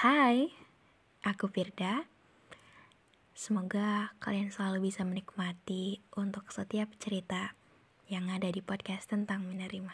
[0.00, 0.48] Hai,
[1.20, 2.08] aku Firda.
[3.36, 7.52] Semoga kalian selalu bisa menikmati untuk setiap cerita
[8.08, 9.92] yang ada di podcast tentang menerima.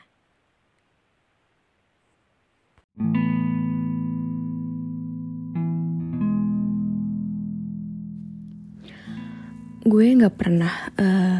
[9.82, 11.38] Gue nggak pernah eh,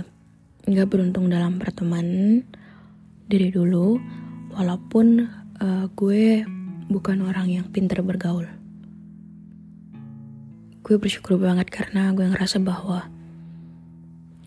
[0.66, 2.42] nggak beruntung dalam pertemanan
[3.30, 3.94] dari dulu,
[4.58, 5.06] walaupun
[5.54, 6.56] eh, gue
[6.86, 8.46] bukan orang yang pintar bergaul.
[10.86, 13.10] Gue bersyukur banget karena gue ngerasa bahwa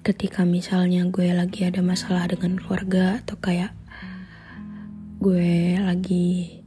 [0.08, 3.76] ketika misalnya gue lagi ada masalah dengan keluarga atau kayak
[5.20, 6.64] gue lagi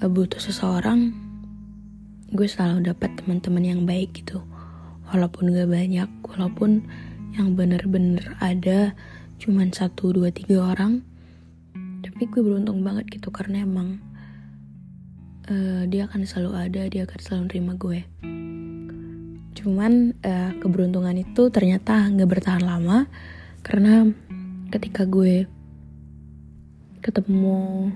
[0.00, 1.12] butuh seseorang,
[2.32, 4.40] gue selalu dapat teman-teman yang baik gitu.
[5.12, 6.88] Walaupun gak banyak, walaupun
[7.36, 8.96] yang bener-bener ada
[9.36, 11.04] cuman satu, dua, tiga orang,
[12.00, 14.00] tapi gue beruntung banget gitu karena emang
[15.50, 18.00] uh, dia akan selalu ada, dia akan selalu nerima gue.
[19.58, 23.10] Cuman uh, keberuntungan itu ternyata nggak bertahan lama
[23.66, 24.08] karena
[24.70, 25.44] ketika gue
[27.04, 27.90] ketemu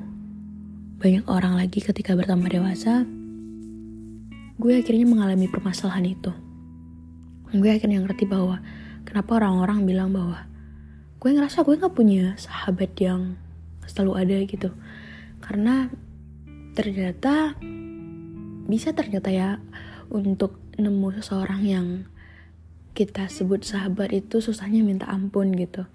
[0.99, 3.07] banyak orang lagi ketika bertambah dewasa,
[4.59, 6.33] gue akhirnya mengalami permasalahan itu
[7.55, 8.59] gue akhirnya ngerti bahwa
[9.07, 10.43] kenapa orang-orang bilang bahwa
[11.23, 13.39] gue ngerasa gue nggak punya sahabat yang
[13.87, 14.71] selalu ada gitu
[15.39, 15.93] karena
[16.75, 17.55] ternyata
[18.67, 19.62] bisa ternyata ya
[20.11, 21.86] untuk nemu seseorang yang
[22.95, 25.86] kita sebut sahabat itu susahnya minta ampun gitu.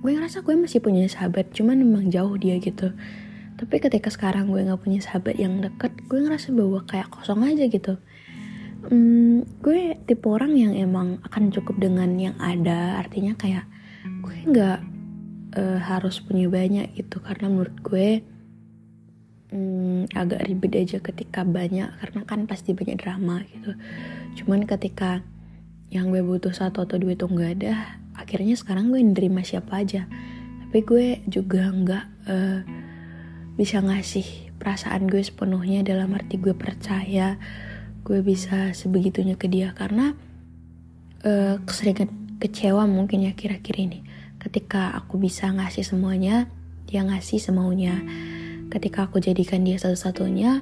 [0.00, 2.92] Gue ngerasa gue masih punya sahabat cuman memang jauh dia gitu.
[3.58, 7.64] Tapi ketika sekarang gue nggak punya sahabat yang deket gue ngerasa bahwa kayak kosong aja
[7.68, 8.00] gitu.
[8.88, 13.66] Hmm, gue tipe orang yang emang akan cukup dengan yang ada artinya kayak
[14.22, 14.80] gue nggak
[15.58, 17.18] uh, harus punya banyak gitu.
[17.24, 18.22] Karena menurut gue
[19.52, 23.74] hmm, agak ribet aja ketika banyak karena kan pasti banyak drama gitu.
[24.42, 25.24] Cuman ketika
[25.88, 30.04] yang gue butuh satu atau dua itu nggak ada akhirnya sekarang gue nerima siapa aja.
[30.68, 32.60] Tapi gue juga nggak uh,
[33.56, 37.40] bisa ngasih perasaan gue sepenuhnya dalam arti gue percaya
[38.04, 39.72] gue bisa sebegitunya ke dia.
[39.72, 40.12] Karena
[41.24, 44.04] uh, keseringan kecewa mungkin ya kira-kira ini.
[44.38, 46.46] Ketika aku bisa ngasih semuanya
[46.88, 48.00] dia ngasih semaunya
[48.68, 50.60] ketika aku jadikan dia satu-satunya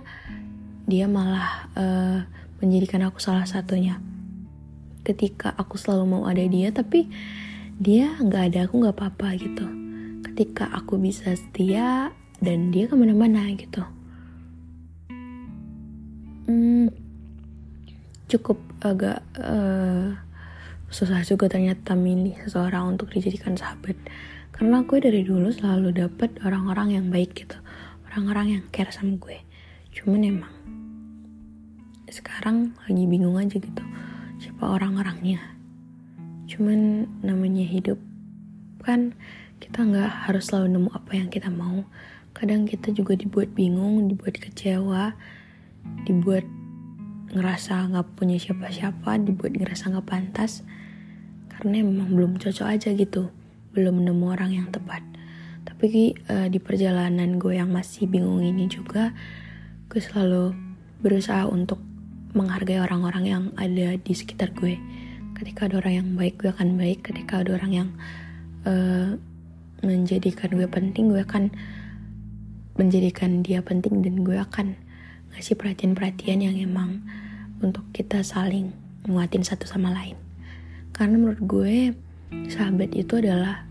[0.87, 2.23] dia malah uh,
[2.63, 3.99] menjadikan aku salah satunya.
[5.03, 7.11] Ketika aku selalu mau ada dia tapi
[7.77, 9.67] dia nggak ada aku nggak apa-apa gitu.
[10.23, 13.83] Ketika aku bisa setia dan dia ke mana-mana gitu.
[16.47, 16.95] Hmm,
[18.31, 20.15] cukup agak uh,
[20.87, 23.99] susah juga ternyata milih seseorang untuk dijadikan sahabat.
[24.55, 27.59] Karena gue dari dulu selalu dapet orang-orang yang baik gitu
[28.17, 29.45] orang-orang yang care sama gue.
[29.93, 30.57] Cuman emang
[32.09, 33.85] sekarang lagi bingung aja gitu
[34.41, 35.37] siapa orang-orangnya.
[36.49, 38.01] Cuman namanya hidup
[38.81, 39.13] kan
[39.61, 41.85] kita nggak harus selalu nemu apa yang kita mau.
[42.33, 45.13] Kadang kita juga dibuat bingung dibuat kecewa
[46.09, 46.49] dibuat
[47.37, 50.65] ngerasa nggak punya siapa-siapa dibuat ngerasa nggak pantas.
[51.53, 53.29] Karena memang belum cocok aja gitu
[53.77, 55.05] belum nemu orang yang tepat
[55.67, 59.11] tapi uh, di perjalanan gue yang masih bingung ini juga
[59.91, 60.55] gue selalu
[61.03, 61.83] berusaha untuk
[62.33, 64.79] menghargai orang-orang yang ada di sekitar gue
[65.37, 67.89] ketika ada orang yang baik gue akan baik ketika ada orang yang
[68.65, 69.19] uh,
[69.85, 71.53] menjadikan gue penting gue akan
[72.77, 74.77] menjadikan dia penting dan gue akan
[75.33, 77.05] ngasih perhatian-perhatian yang emang
[77.65, 78.73] untuk kita saling
[79.09, 80.17] nguatin satu sama lain.
[80.93, 81.77] Karena menurut gue
[82.53, 83.65] sahabat itu adalah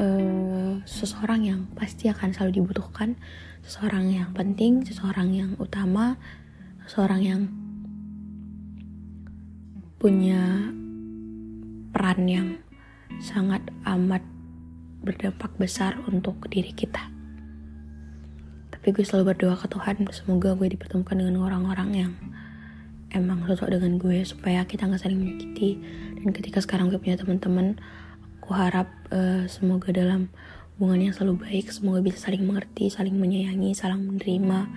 [0.00, 3.16] uh, seseorang yang pasti akan selalu dibutuhkan,
[3.64, 6.20] seseorang yang penting, seseorang yang utama,
[6.86, 7.42] seseorang yang
[9.96, 10.70] punya
[11.90, 12.48] peran yang
[13.18, 14.20] sangat amat
[15.00, 17.08] berdampak besar untuk diri kita.
[18.68, 22.12] Tapi gue selalu berdoa ke Tuhan semoga gue dipertemukan dengan orang-orang yang
[23.10, 25.80] emang cocok dengan gue supaya kita nggak saling menyakiti.
[26.20, 27.80] Dan ketika sekarang gue punya teman-teman
[28.46, 30.30] aku harap uh, semoga dalam
[30.78, 34.70] hubungan yang selalu baik semoga bisa saling mengerti saling menyayangi saling menerima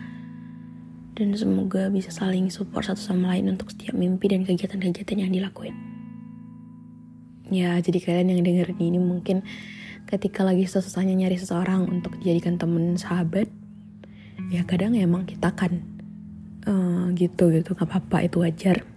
[1.13, 5.75] dan semoga bisa saling support satu sama lain untuk setiap mimpi dan kegiatan-kegiatan yang dilakuin.
[7.51, 9.43] Ya, jadi kalian yang dengerin ini mungkin
[10.07, 13.51] ketika lagi susah-susahnya nyari seseorang untuk dijadikan temen sahabat,
[14.47, 15.83] ya kadang emang kita kan
[16.63, 18.87] uh, gitu gitu nggak apa-apa itu wajar.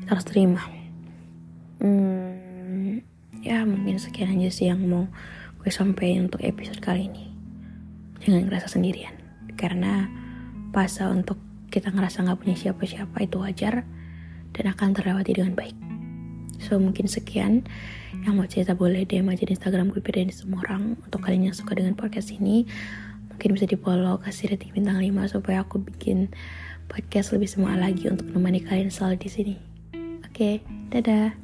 [0.00, 0.64] Kita harus terima.
[1.84, 2.33] Hmm,
[3.44, 5.04] ya mungkin sekian aja sih yang mau
[5.60, 7.28] gue sampaikan untuk episode kali ini.
[8.24, 9.12] Jangan ngerasa sendirian,
[9.60, 10.08] karena
[10.72, 11.36] fase untuk
[11.68, 13.84] kita ngerasa nggak punya siapa-siapa itu wajar
[14.56, 15.76] dan akan terlewati dengan baik.
[16.64, 17.68] So mungkin sekian
[18.24, 21.56] yang mau cerita boleh DM aja di Instagram gue di semua orang untuk kalian yang
[21.56, 22.64] suka dengan podcast ini
[23.28, 26.30] mungkin bisa di follow kasih rating bintang 5 supaya aku bikin
[26.86, 29.54] podcast lebih semangat lagi untuk menemani kalian selalu di sini.
[30.22, 30.54] Oke, okay,
[30.94, 31.43] dadah.